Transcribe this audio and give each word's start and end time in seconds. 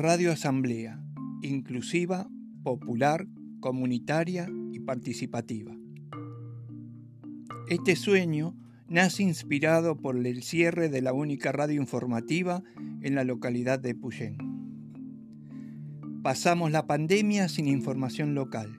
Radio 0.00 0.30
Asamblea, 0.30 1.02
inclusiva, 1.42 2.30
popular, 2.62 3.26
comunitaria 3.58 4.48
y 4.72 4.78
participativa. 4.78 5.76
Este 7.68 7.96
sueño 7.96 8.54
nace 8.86 9.24
inspirado 9.24 9.96
por 9.96 10.24
el 10.24 10.44
cierre 10.44 10.88
de 10.88 11.02
la 11.02 11.12
única 11.12 11.50
radio 11.50 11.80
informativa 11.80 12.62
en 13.02 13.16
la 13.16 13.24
localidad 13.24 13.80
de 13.80 13.96
Puyén. 13.96 14.36
Pasamos 16.22 16.70
la 16.70 16.86
pandemia 16.86 17.48
sin 17.48 17.66
información 17.66 18.36
local. 18.36 18.78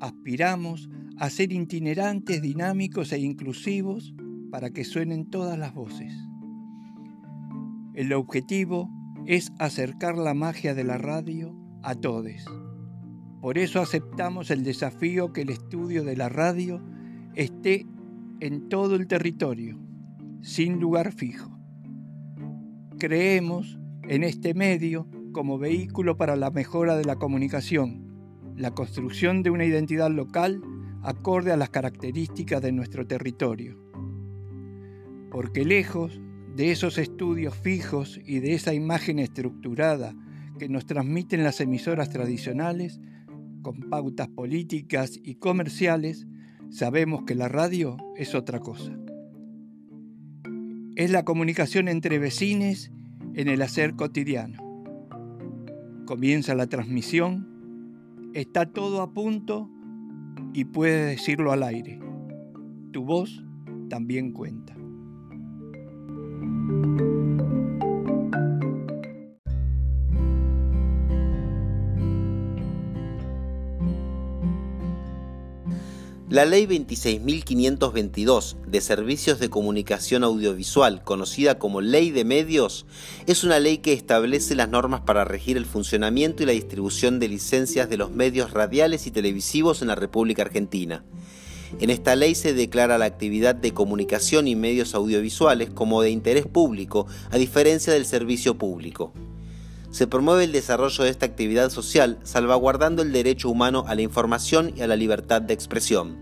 Aspiramos 0.00 0.88
a 1.16 1.28
ser 1.30 1.52
itinerantes, 1.52 2.40
dinámicos 2.40 3.12
e 3.12 3.18
inclusivos 3.18 4.14
para 4.50 4.70
que 4.70 4.84
suenen 4.84 5.28
todas 5.28 5.58
las 5.58 5.74
voces. 5.74 6.12
El 7.94 8.12
objetivo 8.12 8.90
es 9.26 9.52
acercar 9.58 10.16
la 10.16 10.34
magia 10.34 10.74
de 10.74 10.84
la 10.84 10.96
radio 10.96 11.54
a 11.82 11.94
todos. 11.94 12.46
Por 13.40 13.58
eso 13.58 13.80
aceptamos 13.80 14.50
el 14.50 14.64
desafío 14.64 15.32
que 15.32 15.42
el 15.42 15.50
estudio 15.50 16.04
de 16.04 16.16
la 16.16 16.28
radio 16.28 16.82
esté 17.34 17.86
en 18.40 18.68
todo 18.68 18.96
el 18.96 19.06
territorio, 19.06 19.78
sin 20.40 20.80
lugar 20.80 21.12
fijo. 21.12 21.50
Creemos 22.98 23.78
en 24.08 24.24
este 24.24 24.54
medio 24.54 25.06
como 25.32 25.58
vehículo 25.58 26.16
para 26.16 26.36
la 26.36 26.50
mejora 26.50 26.96
de 26.96 27.04
la 27.04 27.16
comunicación, 27.16 28.09
la 28.56 28.72
construcción 28.72 29.42
de 29.42 29.50
una 29.50 29.64
identidad 29.64 30.10
local 30.10 30.62
acorde 31.02 31.52
a 31.52 31.56
las 31.56 31.70
características 31.70 32.60
de 32.62 32.72
nuestro 32.72 33.06
territorio. 33.06 33.78
Porque 35.30 35.64
lejos 35.64 36.20
de 36.56 36.72
esos 36.72 36.98
estudios 36.98 37.54
fijos 37.54 38.20
y 38.24 38.40
de 38.40 38.54
esa 38.54 38.74
imagen 38.74 39.18
estructurada 39.18 40.14
que 40.58 40.68
nos 40.68 40.84
transmiten 40.86 41.42
las 41.42 41.60
emisoras 41.60 42.10
tradicionales, 42.10 43.00
con 43.62 43.88
pautas 43.88 44.28
políticas 44.28 45.18
y 45.22 45.36
comerciales, 45.36 46.26
sabemos 46.70 47.24
que 47.24 47.34
la 47.34 47.48
radio 47.48 47.96
es 48.16 48.34
otra 48.34 48.60
cosa. 48.60 48.96
Es 50.96 51.10
la 51.10 51.24
comunicación 51.24 51.88
entre 51.88 52.18
vecines 52.18 52.92
en 53.34 53.48
el 53.48 53.62
hacer 53.62 53.94
cotidiano. 53.94 54.58
Comienza 56.04 56.54
la 56.54 56.66
transmisión, 56.66 57.49
está 58.34 58.66
todo 58.66 59.02
a 59.02 59.12
punto 59.12 59.68
y 60.52 60.64
puedes 60.64 61.16
decirlo 61.16 61.52
al 61.52 61.62
aire. 61.62 62.00
Tu 62.92 63.04
voz 63.04 63.44
también 63.88 64.32
cuenta. 64.32 64.76
La 76.30 76.44
Ley 76.44 76.64
26.522 76.66 78.54
de 78.64 78.80
Servicios 78.80 79.40
de 79.40 79.50
Comunicación 79.50 80.22
Audiovisual, 80.22 81.02
conocida 81.02 81.58
como 81.58 81.80
Ley 81.80 82.12
de 82.12 82.24
Medios, 82.24 82.86
es 83.26 83.42
una 83.42 83.58
ley 83.58 83.78
que 83.78 83.92
establece 83.92 84.54
las 84.54 84.68
normas 84.68 85.00
para 85.00 85.24
regir 85.24 85.56
el 85.56 85.66
funcionamiento 85.66 86.44
y 86.44 86.46
la 86.46 86.52
distribución 86.52 87.18
de 87.18 87.26
licencias 87.26 87.90
de 87.90 87.96
los 87.96 88.12
medios 88.12 88.52
radiales 88.52 89.08
y 89.08 89.10
televisivos 89.10 89.82
en 89.82 89.88
la 89.88 89.96
República 89.96 90.42
Argentina. 90.42 91.02
En 91.80 91.90
esta 91.90 92.14
ley 92.14 92.36
se 92.36 92.54
declara 92.54 92.96
la 92.96 93.06
actividad 93.06 93.56
de 93.56 93.74
comunicación 93.74 94.46
y 94.46 94.54
medios 94.54 94.94
audiovisuales 94.94 95.70
como 95.70 96.00
de 96.00 96.10
interés 96.10 96.46
público, 96.46 97.08
a 97.32 97.38
diferencia 97.38 97.92
del 97.92 98.06
servicio 98.06 98.56
público 98.56 99.12
se 99.90 100.06
promueve 100.06 100.44
el 100.44 100.52
desarrollo 100.52 101.04
de 101.04 101.10
esta 101.10 101.26
actividad 101.26 101.70
social 101.70 102.18
salvaguardando 102.22 103.02
el 103.02 103.12
derecho 103.12 103.50
humano 103.50 103.84
a 103.88 103.94
la 103.94 104.02
información 104.02 104.72
y 104.76 104.82
a 104.82 104.86
la 104.86 104.96
libertad 104.96 105.42
de 105.42 105.54
expresión. 105.54 106.16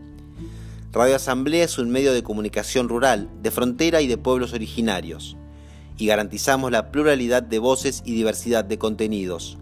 Radio 0.93 1.17
Asamblea 1.17 1.65
es 1.65 1.79
un 1.79 1.91
medio 1.91 2.15
de 2.15 2.23
comunicación 2.23 2.89
rural, 2.89 3.29
de 3.43 3.51
frontera 3.51 4.01
y 4.01 4.07
de 4.07 4.17
pueblos 4.17 4.55
originarios, 4.55 5.37
y 5.99 6.07
garantizamos 6.07 6.73
la 6.73 6.91
pluralidad 6.91 7.43
de 7.43 7.59
voces 7.59 8.03
y 8.07 8.13
diversidad 8.13 8.65
de 8.65 8.79
contenidos. 8.79 9.59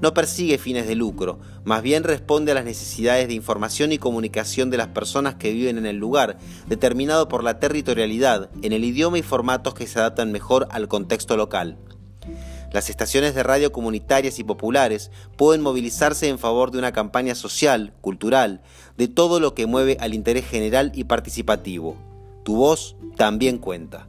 No 0.00 0.14
persigue 0.14 0.58
fines 0.58 0.86
de 0.86 0.94
lucro, 0.94 1.38
más 1.64 1.82
bien 1.82 2.04
responde 2.04 2.52
a 2.52 2.54
las 2.54 2.64
necesidades 2.64 3.28
de 3.28 3.34
información 3.34 3.92
y 3.92 3.98
comunicación 3.98 4.70
de 4.70 4.76
las 4.78 4.88
personas 4.88 5.34
que 5.34 5.52
viven 5.52 5.76
en 5.76 5.86
el 5.86 5.96
lugar, 5.96 6.38
determinado 6.66 7.28
por 7.28 7.44
la 7.44 7.58
territorialidad, 7.58 8.50
en 8.62 8.72
el 8.72 8.84
idioma 8.84 9.18
y 9.18 9.22
formatos 9.22 9.74
que 9.74 9.86
se 9.86 9.98
adaptan 9.98 10.32
mejor 10.32 10.66
al 10.70 10.88
contexto 10.88 11.36
local. 11.36 11.78
Las 12.72 12.90
estaciones 12.90 13.34
de 13.34 13.42
radio 13.42 13.72
comunitarias 13.72 14.38
y 14.38 14.44
populares 14.44 15.10
pueden 15.36 15.62
movilizarse 15.62 16.28
en 16.28 16.38
favor 16.38 16.70
de 16.70 16.78
una 16.78 16.92
campaña 16.92 17.34
social, 17.34 17.94
cultural, 18.00 18.60
de 18.96 19.08
todo 19.08 19.40
lo 19.40 19.54
que 19.54 19.66
mueve 19.66 19.96
al 20.00 20.12
interés 20.12 20.46
general 20.46 20.92
y 20.94 21.04
participativo. 21.04 21.96
Tu 22.44 22.56
voz 22.56 22.96
también 23.16 23.58
cuenta. 23.58 24.07